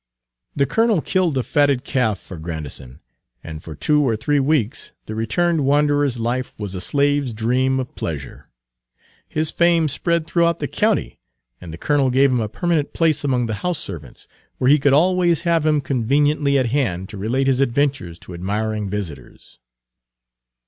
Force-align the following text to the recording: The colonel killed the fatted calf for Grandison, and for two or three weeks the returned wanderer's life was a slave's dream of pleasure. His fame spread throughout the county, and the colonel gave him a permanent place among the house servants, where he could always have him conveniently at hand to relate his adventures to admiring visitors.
The 0.55 0.65
colonel 0.65 0.99
killed 0.99 1.35
the 1.35 1.43
fatted 1.43 1.83
calf 1.83 2.17
for 2.17 2.37
Grandison, 2.37 3.01
and 3.43 3.61
for 3.63 3.75
two 3.75 4.01
or 4.01 4.15
three 4.15 4.39
weeks 4.39 4.93
the 5.05 5.13
returned 5.13 5.63
wanderer's 5.63 6.17
life 6.17 6.57
was 6.59 6.73
a 6.73 6.81
slave's 6.81 7.35
dream 7.35 7.79
of 7.79 7.93
pleasure. 7.93 8.49
His 9.29 9.51
fame 9.51 9.87
spread 9.87 10.25
throughout 10.25 10.57
the 10.57 10.67
county, 10.67 11.19
and 11.61 11.71
the 11.71 11.77
colonel 11.77 12.09
gave 12.09 12.31
him 12.31 12.41
a 12.41 12.49
permanent 12.49 12.93
place 12.93 13.23
among 13.23 13.45
the 13.45 13.53
house 13.61 13.77
servants, 13.77 14.27
where 14.57 14.71
he 14.71 14.79
could 14.79 14.93
always 14.93 15.41
have 15.41 15.67
him 15.67 15.81
conveniently 15.81 16.57
at 16.57 16.65
hand 16.71 17.07
to 17.09 17.17
relate 17.19 17.45
his 17.45 17.59
adventures 17.59 18.17
to 18.21 18.33
admiring 18.33 18.89
visitors. 18.89 19.59